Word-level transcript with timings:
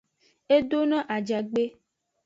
E 0.55 0.57
do 0.69 0.79
no 0.89 0.99
ajagbe. 1.15 1.63